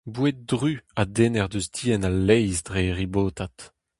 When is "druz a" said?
0.49-1.03